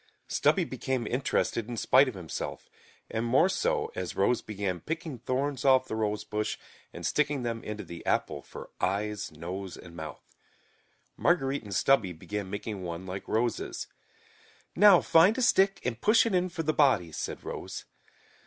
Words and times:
Stubby 0.27 0.63
became 0.63 1.05
interested 1.05 1.67
in 1.69 1.77
spite 1.77 2.07
of 2.07 2.15
himself, 2.15 2.71
and 3.11 3.23
more 3.23 3.47
so, 3.47 3.91
as 3.93 4.15
Rose 4.15 4.41
began 4.41 4.79
picking 4.79 5.19
thorns 5.19 5.63
off 5.63 5.87
the 5.87 5.95
rosebush 5.95 6.57
and 6.91 7.05
sticking 7.05 7.43
them 7.43 7.63
into 7.63 7.83
the 7.83 8.03
apple 8.03 8.41
for 8.41 8.71
eyes, 8.79 9.31
nose 9.31 9.77
and 9.77 9.95
mouth. 9.95 10.23
Marguerite 11.17 11.61
and 11.61 11.75
Stubby 11.75 12.13
began 12.13 12.49
making 12.49 12.81
one 12.81 13.05
like 13.05 13.27
Rose's. 13.27 13.85
"Now, 14.75 15.01
find 15.01 15.37
a 15.37 15.41
stick 15.43 15.79
and 15.85 16.01
push 16.01 16.25
it 16.25 16.33
in 16.33 16.49
for 16.49 16.63
the 16.63 16.73
body," 16.73 17.11
said 17.11 17.43
Rose. 17.43 17.85